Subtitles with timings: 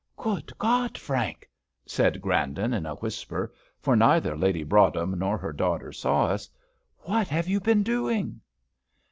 [0.17, 0.97] "Good God!
[0.97, 1.47] Frank,"
[1.85, 6.49] said Grandon, in a whisper, for neither Lady Broadhem nor her daughter saw us,
[7.01, 8.41] "what have you been doing?"